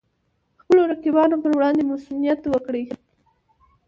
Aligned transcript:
خپلو 0.61 0.81
رقیبانو 0.91 1.35
پر 1.43 1.51
وړاندې 1.55 1.83
مصئونیت 1.91 2.41
ورکړي. 2.47 2.83